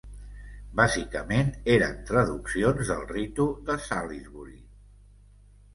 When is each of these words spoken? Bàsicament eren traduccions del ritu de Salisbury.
Bàsicament 0.79 1.51
eren 1.75 1.93
traduccions 2.09 2.91
del 2.93 3.07
ritu 3.15 3.47
de 3.69 3.81
Salisbury. 3.91 4.61